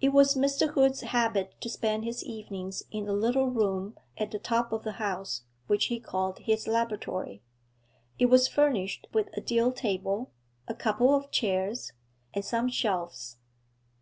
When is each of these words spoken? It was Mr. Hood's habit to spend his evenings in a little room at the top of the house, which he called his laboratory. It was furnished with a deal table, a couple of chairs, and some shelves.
It 0.00 0.14
was 0.14 0.36
Mr. 0.36 0.70
Hood's 0.70 1.02
habit 1.02 1.54
to 1.60 1.68
spend 1.68 2.02
his 2.06 2.24
evenings 2.24 2.82
in 2.90 3.06
a 3.06 3.12
little 3.12 3.48
room 3.50 3.98
at 4.16 4.30
the 4.30 4.38
top 4.38 4.72
of 4.72 4.84
the 4.84 4.92
house, 4.92 5.42
which 5.66 5.88
he 5.88 6.00
called 6.00 6.38
his 6.38 6.66
laboratory. 6.66 7.42
It 8.18 8.30
was 8.30 8.48
furnished 8.48 9.06
with 9.12 9.28
a 9.36 9.42
deal 9.42 9.70
table, 9.70 10.30
a 10.66 10.72
couple 10.72 11.14
of 11.14 11.30
chairs, 11.30 11.92
and 12.32 12.42
some 12.42 12.70
shelves. 12.70 13.36